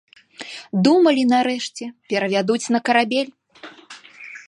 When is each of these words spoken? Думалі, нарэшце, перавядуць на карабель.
Думалі, 0.87 1.23
нарэшце, 1.33 1.91
перавядуць 2.13 2.63
на 2.77 2.85
карабель. 2.91 3.31